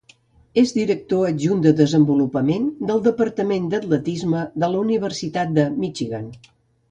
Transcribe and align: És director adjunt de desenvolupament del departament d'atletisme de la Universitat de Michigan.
És 0.59 0.71
director 0.77 1.27
adjunt 1.31 1.59
de 1.65 1.73
desenvolupament 1.81 2.65
del 2.91 3.03
departament 3.09 3.69
d'atletisme 3.75 4.41
de 4.63 4.71
la 4.75 4.83
Universitat 4.87 5.53
de 5.61 5.67
Michigan. 5.85 6.27